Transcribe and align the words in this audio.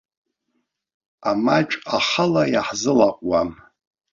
Амаҵә 1.29 1.75
ахала 1.97 2.43
иаҳзылаҟәуам! 2.53 3.49